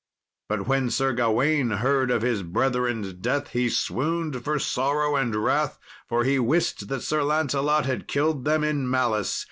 [0.49, 5.77] But when Sir Gawain heard of his brethren's death he swooned for sorrow and wrath,
[6.09, 9.39] for he wist that Sir Lancelot had killed them in malice.